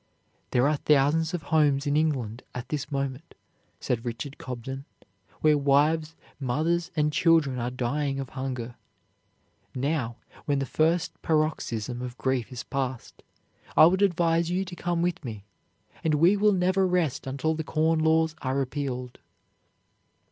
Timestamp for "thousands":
0.77-1.35